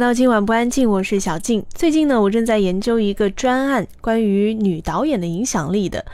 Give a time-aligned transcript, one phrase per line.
[0.00, 1.62] 到今晚不安静，我是小静。
[1.74, 6.06] 最近呢，我正在研究一个专案，关于女导演的影响力的。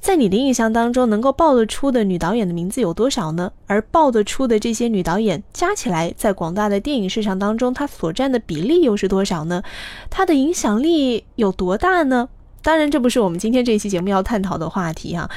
[0.00, 3.50] 在你的印象当中，能够报得出的女导演的名字有多少呢？
[3.66, 9.64] 而报得出的这些女导演加起来，在广大的电影市场当中，她所占的比例又是多少呢？
[10.08, 12.28] 她的影响力有多大呢？
[12.64, 15.28] 当然，这不是我们今天这期节目要探讨的话题哈。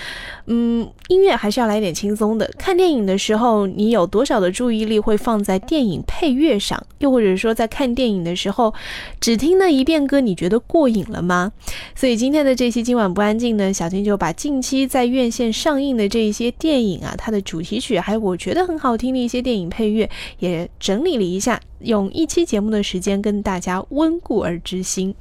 [0.46, 2.50] 嗯，音乐还是要来点轻松的。
[2.58, 6.82] 看电影的时候，你有多少的注意力会放在电影配乐上？
[7.00, 8.74] 又或者说，在看电影的时候，
[9.20, 11.52] 只听那一遍歌，你觉得过瘾了吗？
[11.94, 20.10] 所以今天的这期今晚不安静呢，小金就把近期在院线上映的这一些电影啊，它的主题曲，还有我觉得很好听的一些电影配乐，
[20.40, 25.14] 也整理了一下，用一期节目的时间跟大家温故而知新。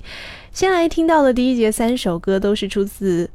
[0.56, 3.28] 先来听到的第一节三首歌都是出自，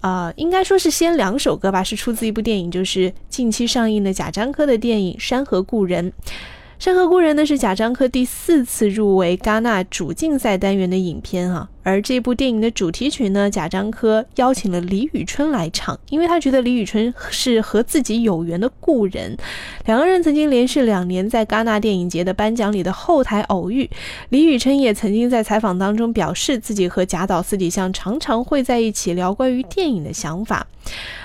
[0.00, 6.10] 呃，应该说是先两首歌吧，是出自一部电影，就是近期上映的贾樟柯的电影《山河故人》。
[6.80, 19.36] 《山河故人》呢是贾樟柯第四次入围戛纳主竞赛单元的影片啊，而这部电影的主题曲呢，贾樟柯邀请了李宇春来唱，因为他觉得李宇春是和自己有缘的故人，
[19.84, 23.88] 两个人曾经连续两年在戛纳电影节的颁奖礼的后台偶遇，
[24.30, 30.66] 李宇春也曾经在采访当中表示自己和贾导私底下常常会在一起聊关于电影的想法。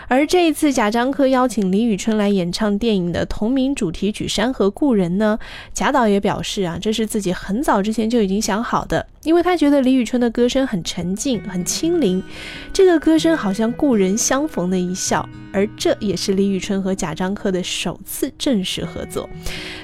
[0.08, 5.38] 而这一次，贾樟柯邀请李宇春来演唱电影的同名主题曲《山河故人》呢，
[5.72, 12.24] 贾导也表示啊，这是自己很早之前就已经想好的，因为他觉得李宇春的歌声很沉静、很清灵，
[12.72, 19.30] 这个歌声好像故人相逢的一笑，而这也是李宇春和贾樟柯的首次正式合作。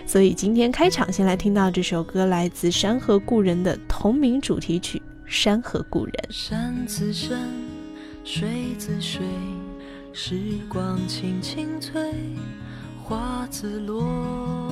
[0.05, 6.13] 所以今天开场先来听到这首歌，来自《山河故人》的同名主题曲《山河故人》。
[6.29, 7.37] 山自山，
[8.23, 8.47] 水
[8.77, 9.21] 自水。
[10.17, 12.01] 时光轻轻催，
[13.03, 14.71] 花自落，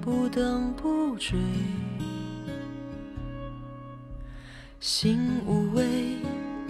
[0.00, 1.38] 不等不追。
[4.80, 5.84] 心无畏，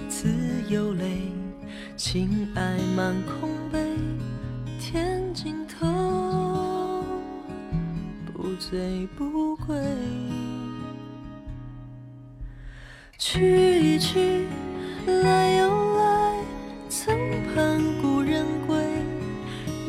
[0.08, 0.28] 自
[0.68, 1.30] 有泪，
[1.96, 3.78] 情爱满空杯，
[4.80, 7.04] 天尽头，
[8.26, 9.76] 不醉不归。
[13.16, 14.44] 去一去，
[15.06, 16.44] 来又来。
[16.88, 17.16] 曾
[17.54, 18.76] 盼故人归，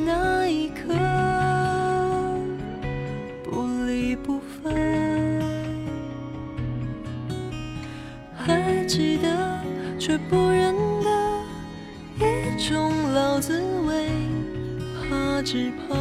[0.06, 0.94] 那一刻
[8.94, 9.64] 记得
[9.98, 11.10] 却不认得
[12.20, 13.58] 一种老滋
[13.88, 14.10] 味，
[15.00, 15.96] 怕只怕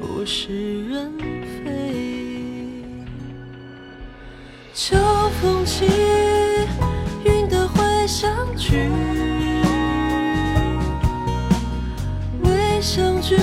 [0.00, 1.12] 物是人
[1.62, 2.82] 非。
[4.72, 4.96] 秋
[5.42, 5.84] 风起。
[8.06, 8.88] 相聚，
[12.42, 13.36] 未相聚。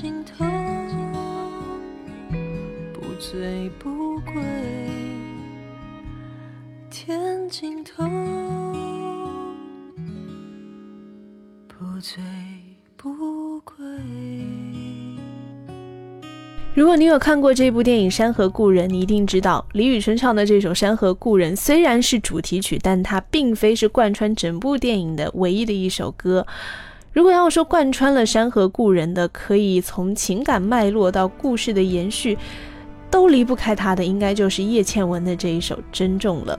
[0.00, 0.44] 尽头，
[2.92, 4.32] 不醉不归。
[6.88, 8.04] 天尽头，
[11.66, 12.22] 不醉
[12.96, 13.74] 不归。
[16.74, 26.46] 如果你有看过这部电影《山河故人》，你一定知道李宇春唱的这首《山河故人》虽然是主题曲，但它并非是贯穿整部电影的唯一的一首歌。
[27.18, 32.38] 如果要说贯穿了《山河故人》的，可以从情感脉络到故事的延续，
[33.10, 36.56] 都离不开他的，应该就是叶倩文的这一首《珍重》了。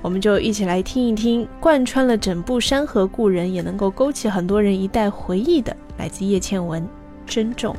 [0.00, 6.82] 我们就一起来听一听，贯穿了整部《山河故人》，也能够勾起很多人一代回忆的，来自叶倩文
[7.26, 7.74] 《珍重》。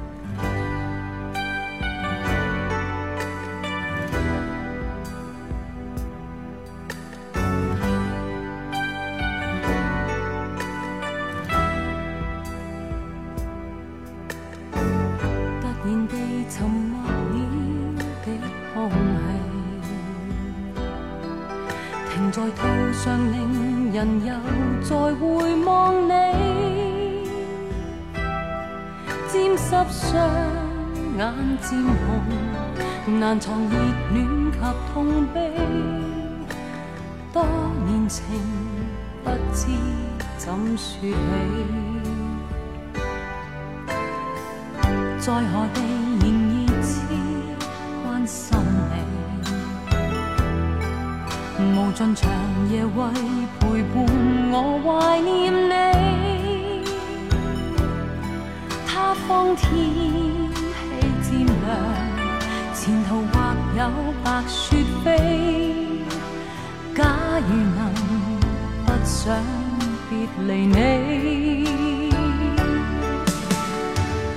[33.08, 33.76] 难藏热
[34.14, 34.58] 恋及
[34.94, 35.52] 痛悲，
[37.34, 37.44] 多
[37.86, 38.24] 年情
[39.24, 39.68] 不知
[40.38, 41.14] 怎说起，
[45.20, 45.82] 在何地
[46.22, 46.24] 仍
[46.54, 46.92] 热切
[48.06, 48.58] 关心
[51.58, 52.30] 你，无尽长
[52.70, 52.98] 夜为
[53.60, 53.96] 陪伴
[54.52, 54.56] 我
[54.86, 56.84] 怀念你，
[58.88, 62.09] 他方天气渐凉。
[62.82, 63.40] 前途或
[63.78, 63.84] 有
[64.24, 65.08] 白雪飞，
[66.96, 67.04] 假
[67.46, 67.94] 如能
[68.86, 69.36] 不想
[70.10, 70.12] 别
[70.48, 70.78] 离你，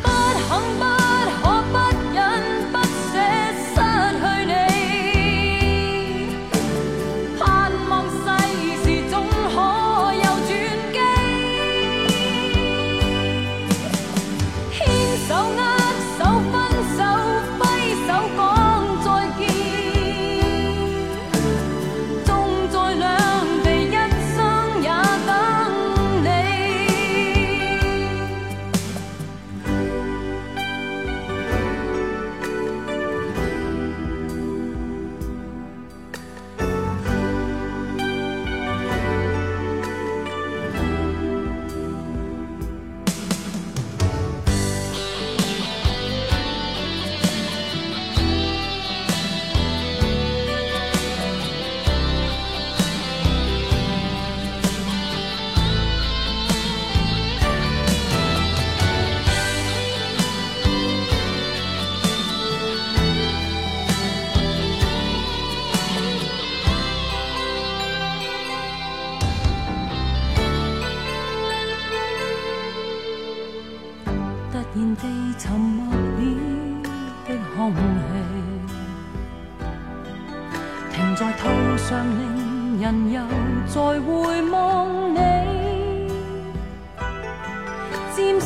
[0.02, 0.08] 不
[0.48, 0.50] 肯
[0.80, 1.01] 不。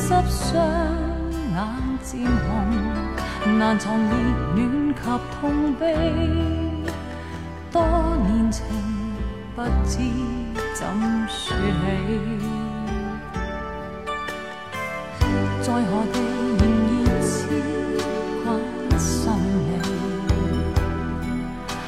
[0.06, 0.54] 湿双
[1.52, 1.54] 眼
[2.00, 2.30] 渐红，
[3.58, 4.06] 难藏热
[4.54, 5.00] 暖及
[5.40, 5.82] 痛悲。
[7.72, 7.82] 多
[8.24, 8.64] 年情
[9.56, 9.98] 不知
[10.74, 10.86] 怎
[11.26, 11.60] 说起，
[15.60, 16.20] 在何地
[16.60, 16.62] 仍
[17.02, 17.26] 然牵
[18.44, 18.46] 挂
[18.96, 19.32] 心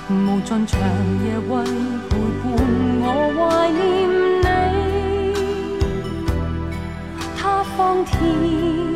[0.09, 0.81] 你，无尽长
[1.25, 1.53] 夜为。
[8.11, 8.88] 听。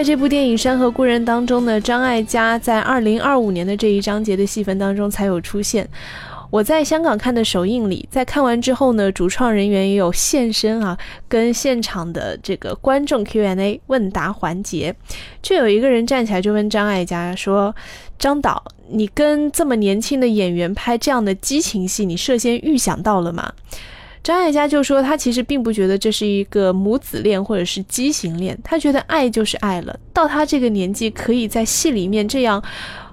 [0.00, 5.86] 在这部电影《山河故人》当中呢，张艾嘉在二零二五年的这一章节的戏份当中才有出现。
[6.48, 10.96] 我在香港看的首映礼，在看完之后呢，主创人员也有现身啊，
[11.28, 14.96] 跟现场的这个观众 Q&A 问答环节，
[15.42, 17.76] 就有一个人站起来就问张艾嘉说
[18.18, 23.52] ：“张导，你跟这么年轻的演员拍这样的激情戏，你事先预想到了吗？”
[24.22, 29.98] 张艾嘉就说，他其实并不觉得这是一个母子恋或者是畸形恋，他觉得爱就是爱了。
[30.12, 32.62] 到他这个年纪，可以在戏里面这样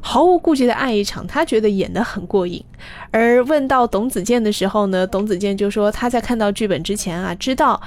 [0.02, 2.64] 毫无顾忌的爱一场，他觉得演得很过瘾。
[3.12, 7.82] 而问到董子健的时候呢，董子健就说他在看到剧本之前啊，知道。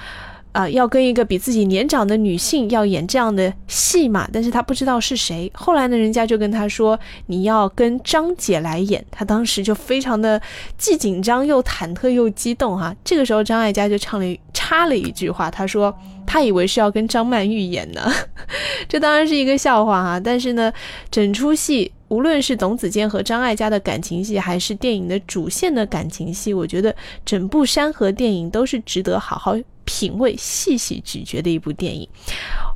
[0.52, 4.28] 啊，要跟一个比自己年长的女性要演这样的戏嘛？
[4.32, 5.50] 但是他不知道是谁。
[5.54, 9.04] 后来呢，人家就跟他说，你要跟张姐来演。
[9.10, 10.40] 他当时就非常的
[10.76, 12.94] 既紧张又忐忑又激动哈。
[13.04, 18.12] 这个时候，张艾嘉就唱了插了一句话，他说他以为是要跟张曼玉演呢。
[18.88, 20.18] 这当然是一个笑话哈。
[20.18, 20.72] 但是呢，
[21.12, 26.92] 整出戏无论是董子健和张艾嘉的感情戏，还是电影的主线的感情戏，我觉得
[27.24, 29.56] 整部山河电影都是值得好好。
[29.90, 32.08] 品味、细细咀嚼的一部电影。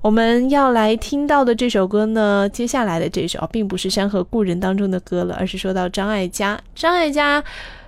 [0.02, 6.60] 我们要来听到的这首歌呢，接下来的这首并不是《山河故人》当中的歌了，而是说到张艾嘉。
[6.74, 7.42] 张艾嘉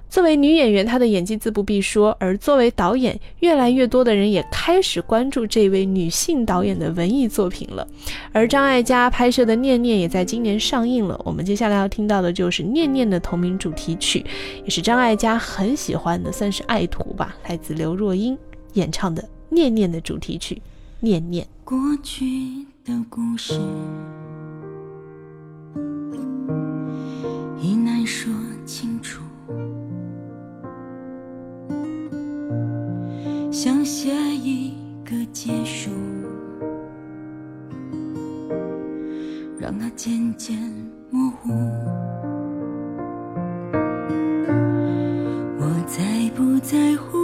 [0.09, 7.87] 作为女演员，她的演技自不必说；而作为导演，越来越多的人也开始关注这位女性导演的文艺作品了。
[8.33, 11.21] 而张艾嘉拍摄的《念念》也在今年上映了。
[11.25, 14.25] 我们接下来要听到的就是《念念》的同名主题曲，
[14.64, 18.38] 也是张艾嘉很喜欢的，算是爱徒吧，来自刘若英。
[18.76, 20.54] 演唱的《念念》的主题曲
[21.00, 21.45] 《念念》。
[21.64, 23.59] 过去的故事
[27.59, 28.30] 已难说
[28.66, 29.23] 清楚，
[33.50, 35.90] 想写一个结束，
[39.59, 40.54] 让它渐渐
[41.11, 41.50] 模糊。
[45.59, 47.16] 我在不在乎？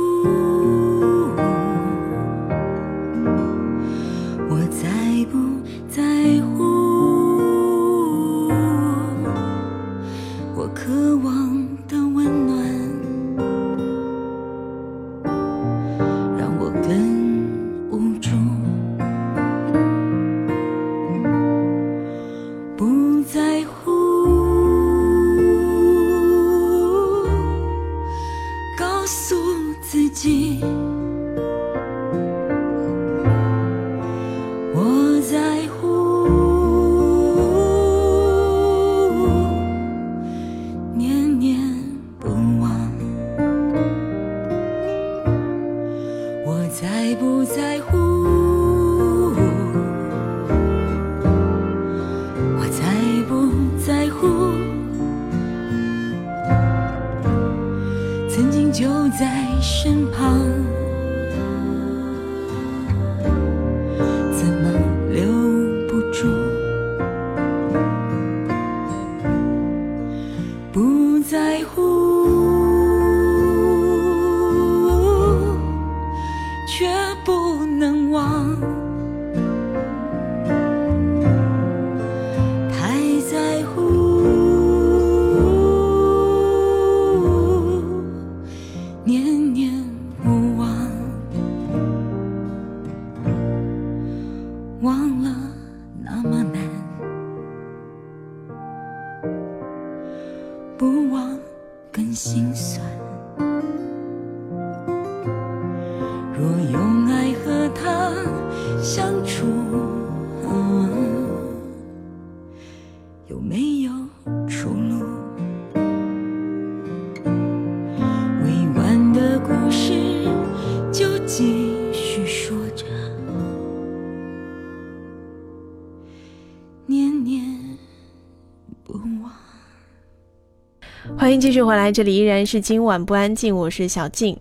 [131.42, 134.38] 继续回来，这里依然是今晚不安静，我是小静。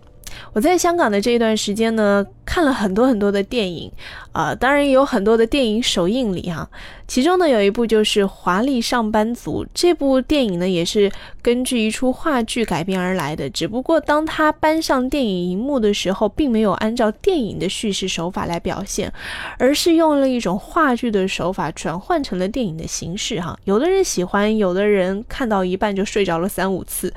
[0.52, 3.90] 我在香港的这一段时间呢，看了很多很多的电影，
[4.32, 6.68] 啊，当然也有很多的电影首映礼哈。
[7.08, 13.48] 其中呢，有一部就是《华丽上班族》这部电影呢，也是根据一出话剧改编而来的。
[13.48, 19.10] 只不过当它搬上电影荧幕的时候，并没有按照电影的叙事手法来表现，
[19.58, 23.58] 而是用了一种话剧的手法转换成了电影的形式哈。
[23.64, 27.14] 有的人喜欢，有的人看到一半就睡着了三五次，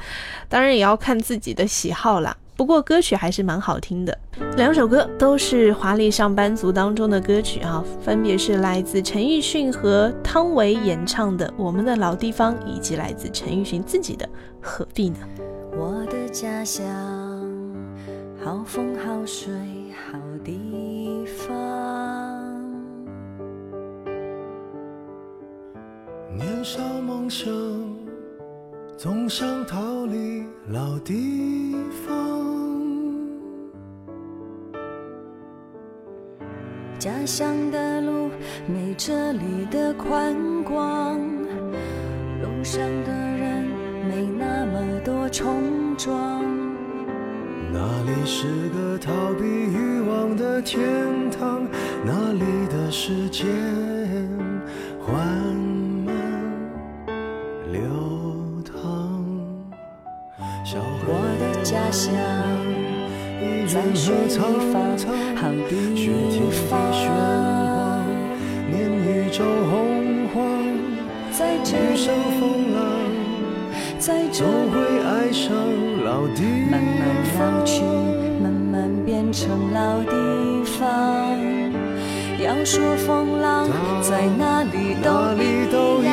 [0.47, 2.37] 当然也要看自己的喜好啦。
[2.55, 4.17] 不过歌曲还是蛮好听的。
[4.57, 14.25] 两首歌都是华丽上班族当中的歌曲啊，分别是来自陈奕迅和汤唯演唱的《我们的老地方》，以及来自陈奕迅自己的
[14.61, 15.17] 《何必呢》。
[15.77, 16.85] 我的家乡，
[18.43, 19.53] 好风好水
[20.09, 21.53] 好地方。
[26.33, 27.49] 年少梦想，
[28.97, 31.75] 总想逃离老地
[32.07, 32.15] 方。
[36.97, 38.29] 家乡的路
[38.65, 40.33] 没这里的宽
[40.63, 41.19] 广，
[42.41, 43.65] 路上的人
[44.07, 45.61] 没那么多冲
[45.97, 46.41] 撞。
[47.73, 50.79] 那里是个逃避欲望的天
[51.29, 51.67] 堂，
[52.05, 53.45] 那里的时间
[54.99, 55.13] 缓
[61.07, 62.03] 我的家乡
[63.67, 64.73] 在雪然地方
[65.35, 65.71] 好，地
[66.69, 66.69] 方，
[68.69, 69.73] 念宇宙洪
[70.33, 70.35] 荒，
[71.31, 72.79] 在这遇上，风浪。
[73.99, 74.75] 在这总会。
[75.05, 75.55] 爱上
[76.03, 77.01] 老地方慢慢
[77.37, 77.83] 老去，
[78.41, 80.11] 慢慢变成老地
[80.63, 80.79] 方。
[82.39, 83.67] 要说风浪
[84.01, 86.05] 在哪里都哪里都一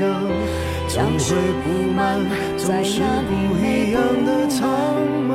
[0.00, 0.06] 样，
[0.98, 2.18] 一样，总会不满，
[2.56, 4.68] 总是不一样的苍
[5.28, 5.32] 茫。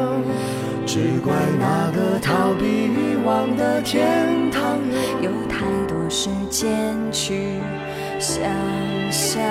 [0.86, 4.78] 只怪那个逃避欲望的天堂，
[5.22, 7.62] 有太多时间去
[8.20, 8.44] 想
[9.10, 9.42] 象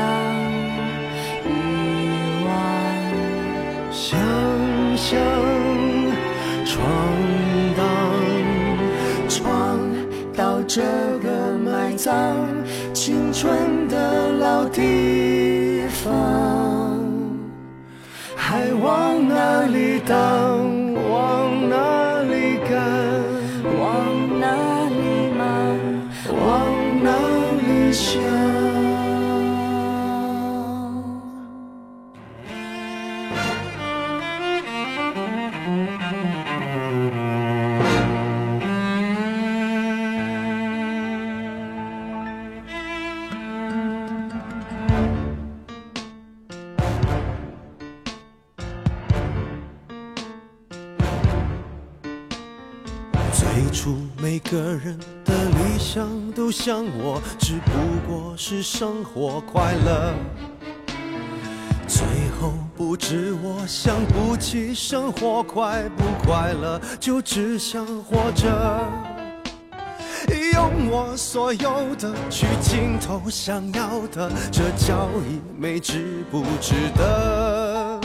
[1.46, 1.48] 遗
[2.44, 2.52] 忘。
[3.90, 4.18] 想
[4.96, 5.18] 象
[6.66, 6.84] 闯
[7.74, 7.80] 荡，
[9.30, 9.78] 闯
[10.36, 10.82] 到这
[11.22, 12.36] 个埋葬
[12.92, 15.51] 青春的老地方
[16.02, 16.98] 方，
[18.34, 20.51] 还往哪里荡？
[58.62, 60.14] 生活快乐。
[61.88, 62.02] 最
[62.40, 68.88] 后不知我想不起生活快不快乐，就只想活着。
[70.52, 78.00] 用我所有的去尽头想要的，这交易没值不值得？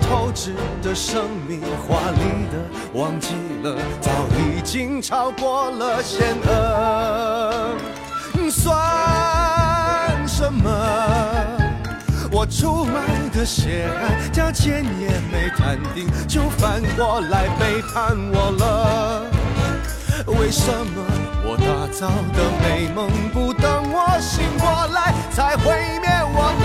[0.00, 2.58] 透支的生命，华丽的
[2.92, 7.74] 忘记了，早已经超过了限额。
[8.64, 10.70] 算什么？
[12.32, 19.26] 我出卖的血汗，价钱也没谈定，就反过来背叛我了。
[20.38, 21.04] 为什么
[21.44, 26.64] 我打造的美梦，不等我醒过来才毁灭我呢？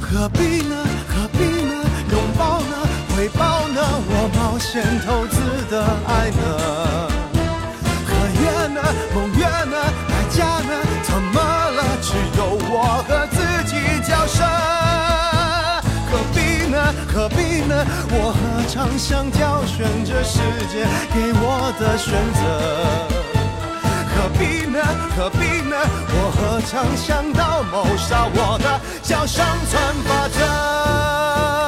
[0.00, 0.74] 何必呢？
[1.10, 1.74] 何必呢？
[2.10, 2.74] 拥抱呢？
[3.14, 3.78] 回报呢？
[4.08, 5.36] 我冒险投资
[5.70, 7.09] 的爱呢？
[9.14, 9.76] 梦远呢？
[10.08, 10.72] 代价呢？
[11.02, 11.80] 怎么了？
[12.02, 13.72] 只有我和自己
[14.08, 14.42] 交涉。
[16.10, 16.76] 何必呢？
[17.12, 17.74] 何必呢？
[18.10, 20.38] 我何尝想挑选这世
[20.72, 22.40] 界给我的选择？
[24.12, 24.78] 何必呢？
[25.16, 25.76] 何必呢？
[26.12, 31.59] 我何尝想到谋杀我的叫生存法则？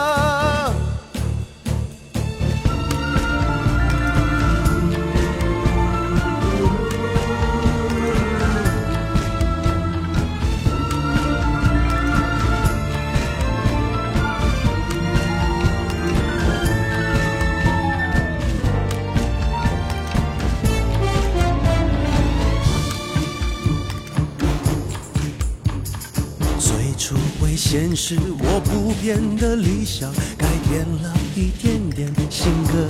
[27.57, 32.87] 现实我不变的理想，改变了一点点性格。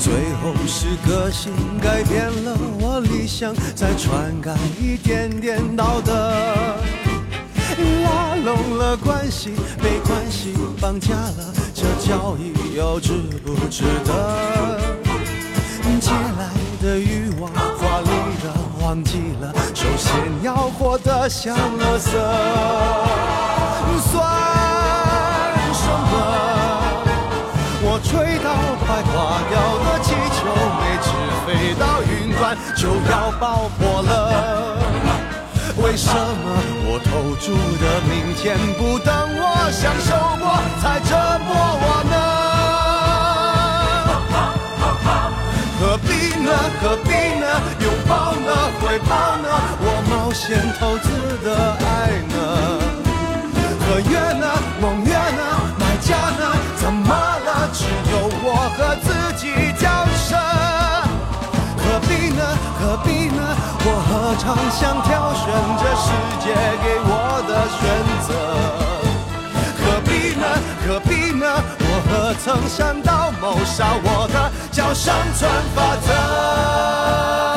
[0.00, 6.12] 最后是个性改变了我理想，再篡改一点点道德。
[8.04, 9.50] 拉拢了关系，
[9.82, 13.12] 被关系绑架了，这交易又值
[13.44, 14.78] 不值得？
[16.00, 16.50] 借来
[16.82, 18.08] 的欲望，华丽
[18.42, 19.54] 的忘记了，
[20.02, 20.10] 先
[20.42, 22.10] 要活得像垃圾。
[24.10, 24.12] 算
[25.72, 26.14] 什么？
[27.84, 28.10] 我吹
[28.42, 28.48] 到
[28.82, 29.14] 快化
[29.48, 29.52] 掉
[29.84, 30.40] 的气球，
[30.80, 31.08] 没纸
[31.46, 31.46] 飞
[31.78, 32.42] 到云端
[32.74, 34.10] 就要爆破了。
[35.76, 36.16] 为什么
[36.84, 37.10] 我投
[37.40, 37.46] 注
[37.80, 38.42] 的明天
[38.76, 40.10] 不等我享受
[40.42, 40.44] 过
[40.80, 41.10] 才折
[41.46, 41.48] 磨
[41.80, 42.51] 我呢？
[45.82, 46.52] 何必呢？
[46.80, 47.46] 何必呢？
[47.80, 48.50] 拥抱呢？
[48.80, 49.48] 回报呢？
[49.82, 51.10] 我冒险投资
[51.42, 52.34] 的爱呢？
[53.82, 54.46] 合约呢？
[54.80, 55.42] 盟约呢？
[55.80, 56.54] 买家呢？
[56.76, 57.68] 怎么了？
[57.74, 59.10] 只有我和自
[59.42, 59.90] 己交
[60.22, 60.38] 涉。
[61.82, 62.40] 何必呢？
[62.78, 63.42] 何必呢？
[63.84, 65.50] 我何尝想挑选
[65.82, 66.06] 这世
[66.46, 67.82] 界给我的选
[68.22, 68.30] 择？
[69.82, 70.46] 何必呢？
[70.86, 71.81] 何必呢？
[72.12, 77.51] 可曾想到谋杀我的叫生存法则？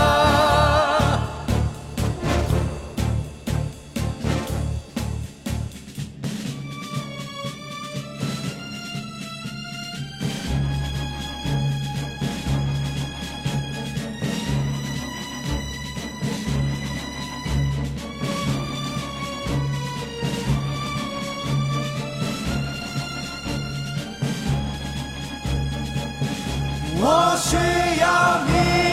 [27.38, 27.58] 需
[28.00, 28.85] 要你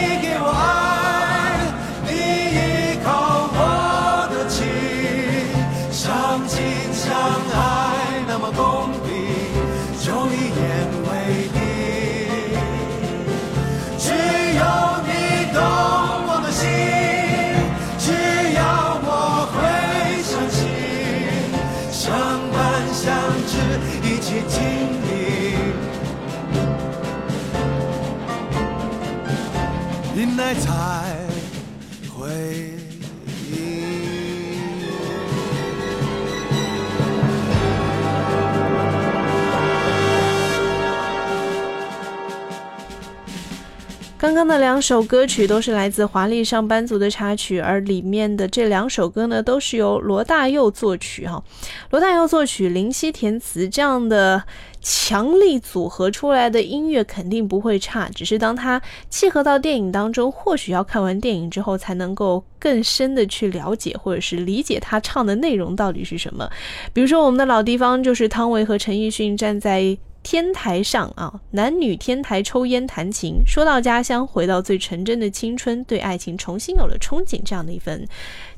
[44.33, 51.45] 刚刚的两首歌曲都是来自《华丽上班族》的插曲，而里面的这两首歌呢，都是由罗大佑作曲哈。
[51.90, 54.42] 罗大佑作曲，林夕填词，这样的
[54.81, 58.09] 强力组合出来的音乐肯定不会差。
[58.14, 66.49] 只是当它契合到电影当中，或许要看完电影之后才能够更深的去了解或者是理解他唱的内容到底是什么。
[66.95, 69.99] 比如说，我们的老地方就是汤唯和陈奕迅站在。
[70.22, 78.06] 天台上啊，男女天台抽烟弹琴，说到家乡，回到最纯真的青春，对爱情重新有了憧憬，这样的一份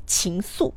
[0.05, 0.71] 情愫。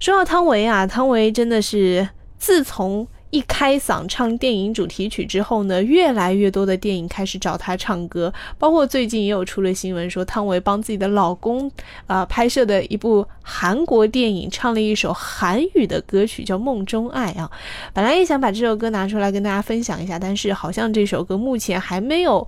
[0.00, 11.70] 说到汤唯啊，汤唯真的是自从一开嗓唱电影主题曲之后呢，越来越多的电影开始找他唱歌，包括最近也有出了新闻说，汤唯帮自己的老公
[12.06, 17.50] 啊、拍摄的一部韩国电影唱了一首韩语的歌曲，叫《梦中爱》啊。
[17.92, 22.46] 本来也想把这首歌拿出来跟大家分享一下，但是好像这首歌目前还没有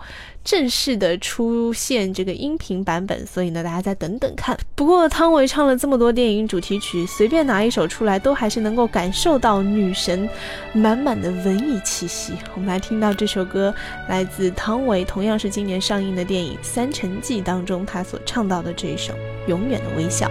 [0.48, 4.56] 正式的出现这个音频版本，所以呢，大家再等等看。
[4.74, 10.26] 不过汤唯唱了这么多电影主题曲，随便拿一首出来，都还是能够感受到女神
[10.72, 12.32] 满满的文艺气息。
[12.54, 13.74] 我们来听到这首歌，
[14.08, 19.12] 来自汤唯，同样是今年上映的电影《三城记》当中，她所唱到的这一首
[19.48, 20.26] 《永远的微笑》。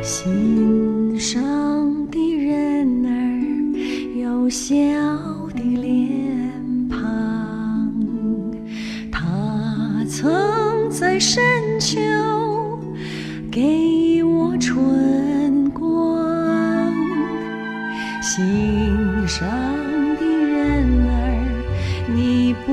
[0.00, 1.42] 心上
[2.08, 4.72] 的人儿有笑
[5.56, 6.29] 的脸
[10.10, 11.40] 曾在深
[11.78, 11.96] 秋
[13.48, 16.92] 给我春光。
[18.20, 19.48] 心上
[20.18, 21.14] 的人儿，
[22.12, 22.72] 你不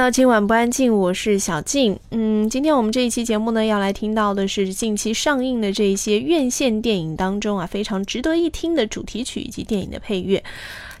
[0.00, 1.98] 到今晚不安静，我是小静。
[2.10, 10.42] 嗯，今天我们这一期节目呢，要来听到的是近期上映的这一些院线电影当中啊，非常值得一听的主题曲以及电影的配乐。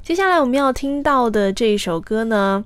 [0.02, 2.62] 接下来我们要听到的这一首歌呢，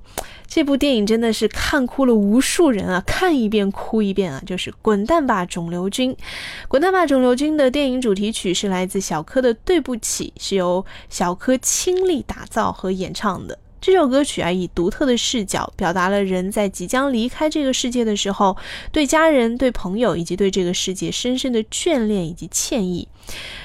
[0.49, 6.12] 这部电影真的是看哭了无数人啊，看一遍哭一遍啊，就是《滚蛋吧，肿瘤君》。
[6.66, 13.57] 《滚蛋吧，肿瘤君》的电影主题曲是来自小柯的《对不起》，是由小柯倾力打造和演唱的。
[13.87, 18.57] 这首歌曲啊，以独特的视角表达了人在即将离开这个世界的时候，
[18.90, 23.07] 对家人、对朋友以及对这个世界深深的眷恋以及歉意。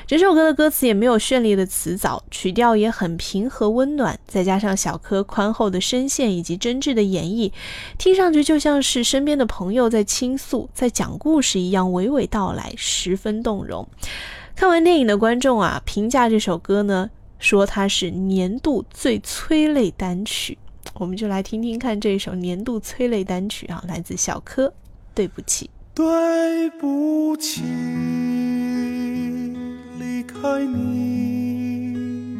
[0.05, 7.53] 整首歌的歌词也没有绚丽的词藻，曲调也很平和温暖，再加上小柯宽厚的声线以及真挚的演绎，
[7.97, 13.87] 听上去就像是身边的朋友在倾诉、在讲故事一样，娓娓道来，十分动容。
[14.53, 17.09] 看完电影的观众啊，评价这首歌呢？
[17.39, 20.57] 说它是年度最催泪单曲，
[20.93, 24.71] 我们就来听听看这首年度催泪单曲啊，来自小柯。
[25.15, 27.61] 对不起，对不起，
[29.97, 32.37] 离开你，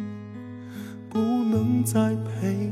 [1.10, 2.72] 不能再陪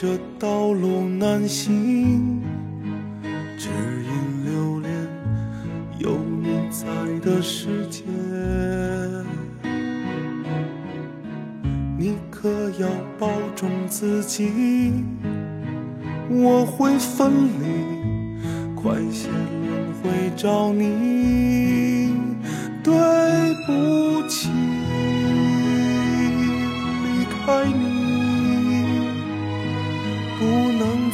[0.00, 1.87] 这道路难行，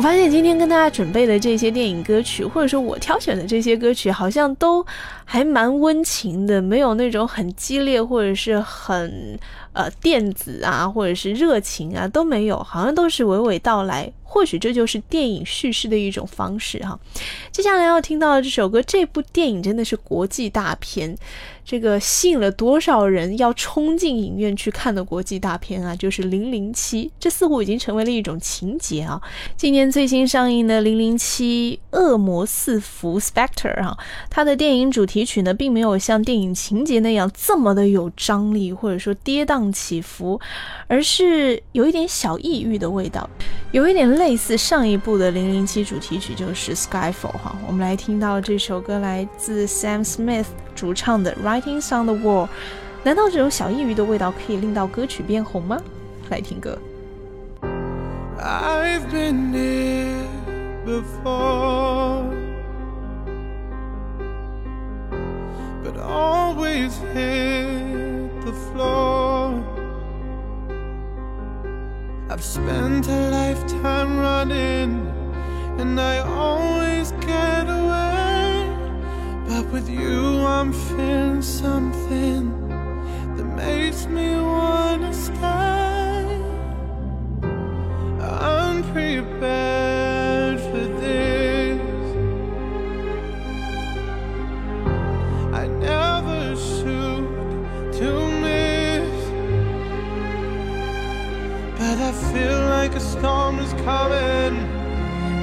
[0.00, 4.82] 我发现今天跟大家准备的这些电影歌曲，或者说我挑选的这些歌曲，好像都
[5.26, 9.38] 还蛮温情的，没有那种很激烈或者是很
[9.74, 14.10] 呃电子啊，或者是热情啊都没有，好像都是娓娓道来。
[14.22, 16.98] 或许这就是电影叙事的一种方式哈。
[17.52, 21.14] 接下来要听到的这首歌，这部电影真的是国际大片。
[21.64, 29.20] 这个吸引了多少人要冲进影院去看的国际大片啊，就是《零零七》，这似乎已经成为了一种情节啊。
[29.56, 33.96] 今年最新上映的《零零七：恶魔四伏》（Spectre） 啊，
[34.28, 40.40] 它的电影主题曲呢，并没有像电影情节那样这么的有张力，或者说跌宕起伏，
[40.88, 43.28] 而是有一点小抑郁的味道，
[43.72, 47.56] 有一点类似上一部的《零零七》主题曲，就是《Skyfall》哈。
[47.66, 50.46] 我们来听到这首歌，来自 Sam Smith。
[50.79, 52.47] 主唱的《Writings on the Wall》，
[53.03, 55.81] 难道这种小异域的味道可以令到歌曲变红吗？
[56.29, 56.77] 来听歌。
[58.37, 60.27] I've been here
[60.85, 62.25] before,
[65.83, 69.53] but always hit the floor.
[72.27, 75.05] I've spent a lifetime running,
[75.79, 78.08] and I always get away.
[79.50, 82.52] But with you, I'm feeling something
[83.36, 86.40] that makes me wanna stay.
[88.22, 91.80] I'm prepared for this.
[95.52, 97.26] I never shoot
[97.98, 98.08] to
[98.44, 99.18] miss,
[101.76, 104.54] but I feel like a storm is coming.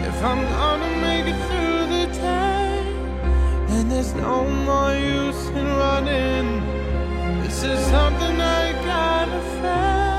[0.09, 1.76] If I'm gonna make it through.
[3.87, 6.61] And there's no more use in running.
[7.41, 10.16] This is something I gotta face.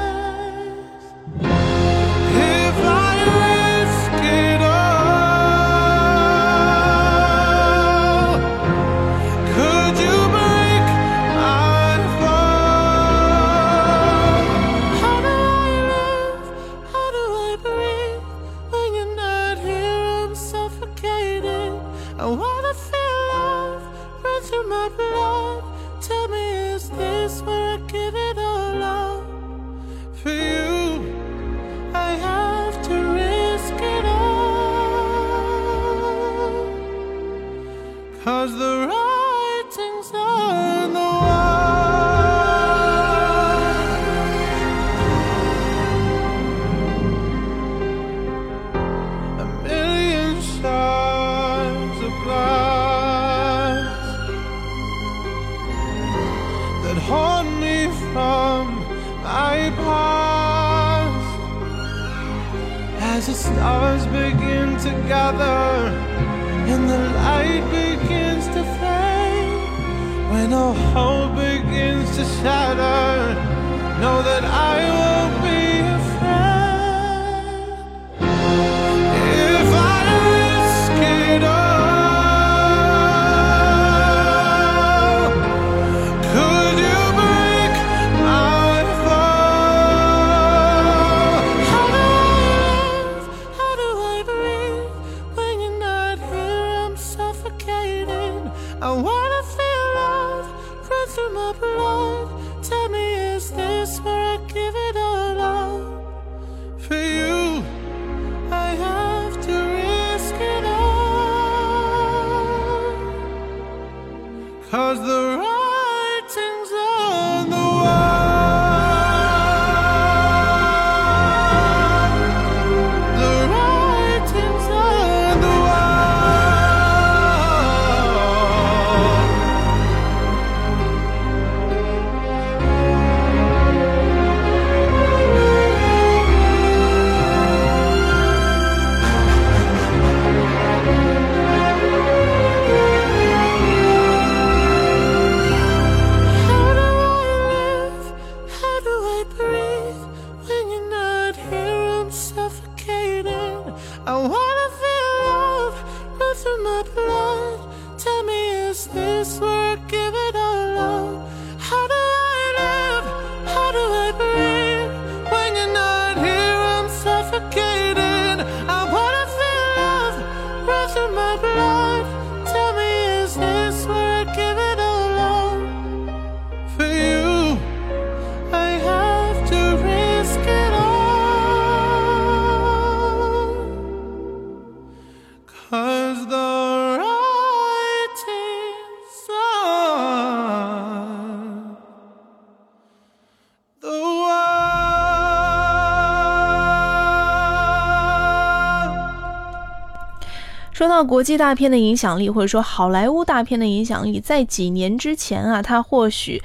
[200.98, 206.42] 到国际大片的影响力，或者说好莱坞大片的影响力，在几年之前啊，它或许。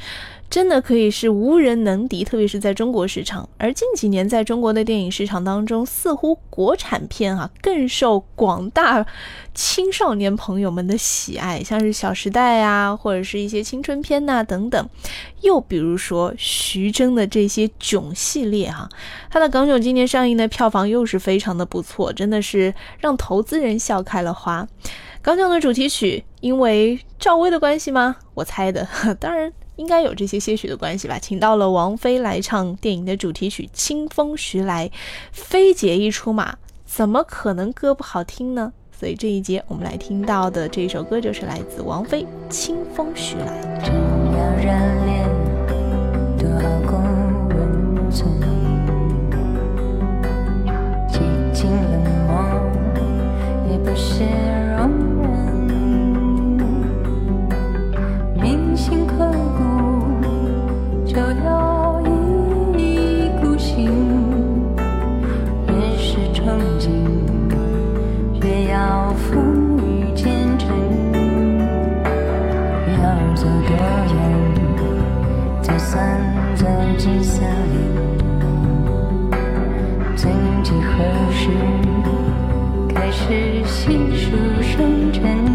[0.53, 3.49] 真的可以是无人能敌，特别是在中国市场。
[3.57, 9.03] 而近几年在中国的电影市场当中，似乎国产片啊更受广大
[9.55, 14.87] 青少年朋友们的喜爱，像是《小时代》啊，或者是一些青春片呐等等。
[15.41, 18.87] 又比如说徐峥的这些囧系列哈，
[19.31, 24.67] 他的港囧今年上映的票房又是非常的不错，真的是让投资人笑开了花。
[25.23, 28.17] 港囧的主题曲，因为赵薇的关系吗？
[28.35, 28.87] 我猜的，
[29.19, 29.51] 当然。
[29.75, 34.87] 应该有这些些许的关系吧，请到了王菲来唱电影的主题曲《清风徐来》，
[35.31, 36.55] 菲姐一出马，
[36.85, 38.71] 怎么可能歌不好听呢？
[38.97, 43.79] 所以这一节我们来听到的这一首歌就是来自王菲，《清风徐来》。
[61.13, 63.85] 都要一意孤行
[65.67, 66.89] 越是憧憬
[68.41, 70.25] 越要风雨兼
[70.57, 70.67] 程
[73.03, 73.77] 要走多
[74.09, 74.17] 远
[75.61, 76.19] 才算
[76.55, 76.65] 走
[76.97, 77.77] 进森林
[80.15, 81.47] 曾几何时
[82.95, 84.31] 开始细数
[84.63, 85.52] 生辰。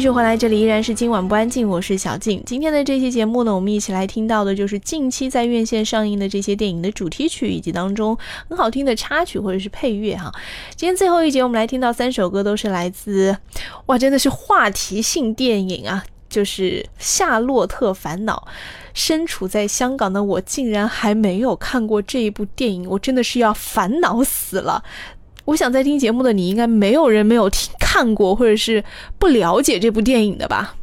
[0.00, 2.42] 继续回来，这里依然是今晚不安静，我是小静。
[2.46, 8.16] 今天的这期节目呢，我们一起来听到的就是近期在院线上映的这些电影的主题曲，以及当中
[8.48, 10.32] 很好听的插曲或者是配乐哈。
[10.74, 13.36] 今天最后一节，我们来听到三首歌，都是来自
[13.84, 18.48] 哇，真的是话题性电影啊，就是《夏洛特烦恼》。
[18.94, 24.82] 身处在香港的我，竟然还没有看过这一部电影，我真的是要烦恼死了。
[25.50, 28.84] 我想在听节目的你，应该没有人没有听看过，或者是
[29.18, 30.76] 不了解这部电影的吧？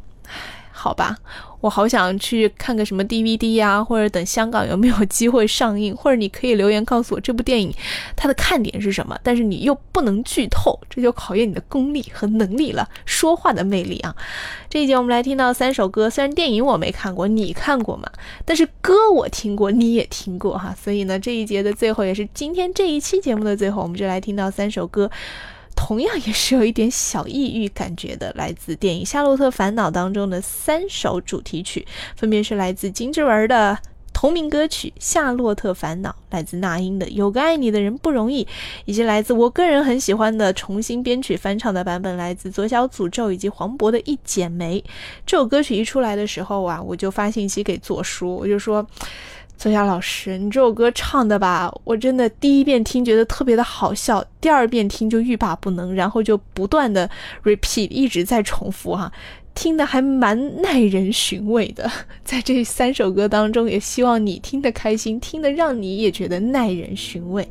[0.71, 1.15] 好吧。
[1.59, 7.73] 我好想去看个什么 DVD 呀，或者等香港有没有机会上映， 或者你可以留言告诉我这部电影
[8.15, 14.15] 它的看点是什么，但是你又不能剧透，这就考验你的功力和能力了，说话的魅力啊！
[14.69, 18.09] 这一节我们来听到三首歌，虽然电影我没看过，你看过吗？
[18.45, 25.09] 但是歌我听过，你也听过哈，所以呢，这一节的最后也是今天这一期节目的最后，我们就来听到三首歌。
[25.77, 33.77] 同样也是有一点小抑郁感觉的，来自电影《夏洛特烦恼》当中的三首主题曲，分别是来自金志文的
[34.11, 38.43] 同名歌曲《夏洛特烦恼》，来自那英的《有个爱你的人不容易》，
[38.83, 44.79] 以及来自我个人很喜欢的重新编曲翻唱的版本，来自左小诅咒以及黄渤的《一剪梅》。
[45.25, 48.85] 这首歌曲一出来的时候啊，我就发信息给左叔，我就说。
[49.57, 57.09] 作家老师，你这首歌唱的吧，我真的第一遍听觉得特别的好笑，第二遍听就欲罢不能，然后就不断的
[57.43, 59.11] repeat，一直在重复哈。
[59.57, 61.89] 听的还蛮耐人寻味的，
[62.23, 67.45] 在这三首歌当中，也希望你听得开心，听得让你也觉得耐人寻味。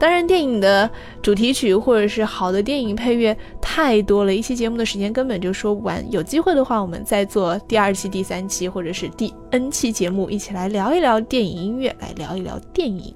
[0.00, 0.90] 当然，电影的
[1.20, 6.02] 主题曲或者是好的电影配乐太多了，一期节目的时间根本就说不完。
[6.10, 13.14] 有机会的话，我们再做第二期、第三期或者是第 N 期节目，一起来聊一聊电影音乐，来聊一聊电影。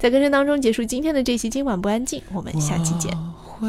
[0.00, 3.16] 在歌声当中结束今天的这期，今晚不安静，我们下期见。
[3.40, 3.68] 会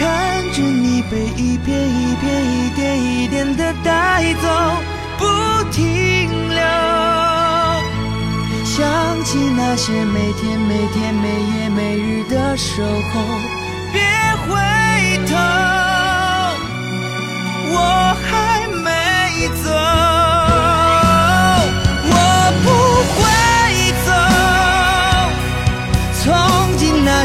[0.00, 4.48] 看着你被一片一片、一点一点的带走，
[5.18, 5.24] 不
[5.70, 6.58] 停留。
[8.64, 13.20] 想起那些每天每天、每夜每日的守候，
[13.92, 14.00] 别
[14.46, 14.56] 回
[15.28, 15.36] 头，
[17.74, 18.88] 我还没
[19.62, 19.68] 走，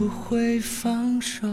[0.00, 1.46] 不会放手。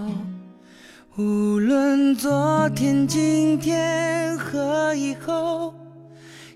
[1.18, 5.74] 无论昨天、今天和以后，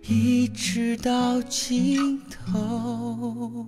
[0.07, 3.67] 一直到尽头。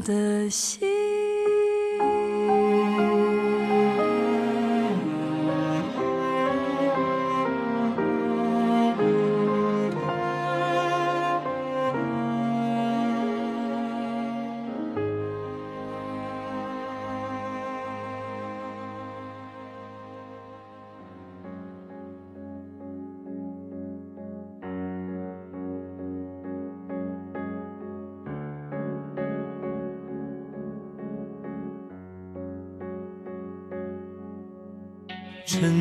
[0.00, 1.15] 的心。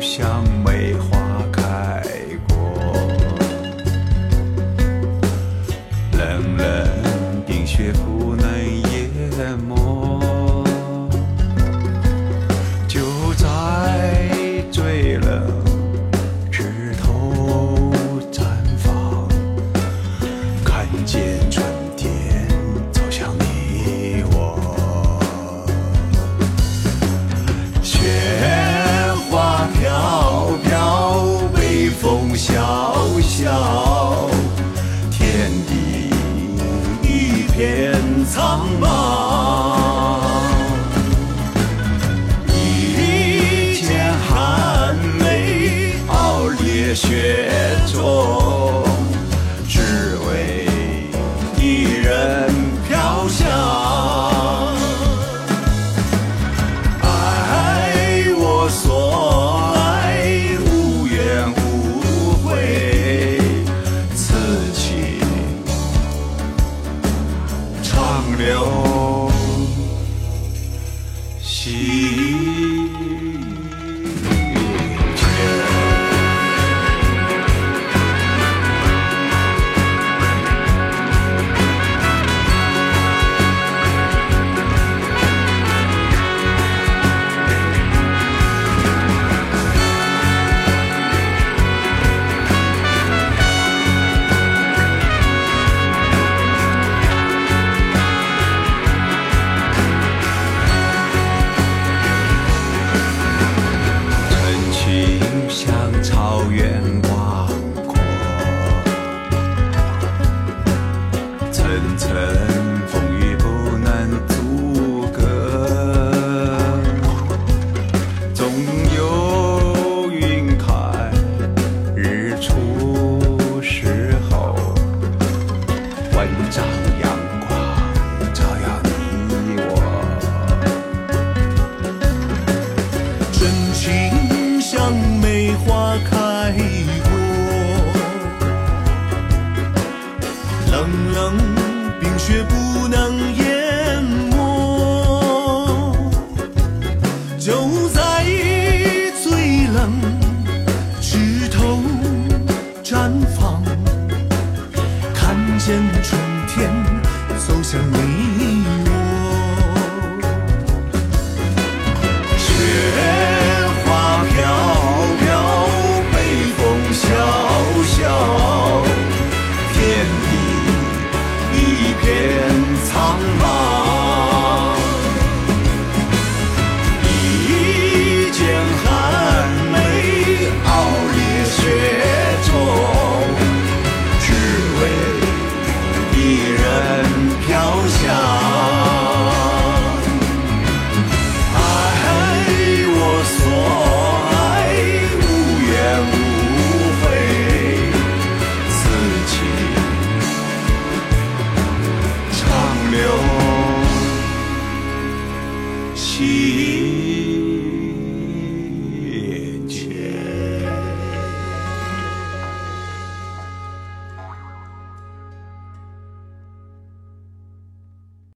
[0.00, 1.18] 像梅花
[1.52, 2.02] 开
[2.48, 2.56] 过，
[6.18, 8.29] 冷冷冰雪不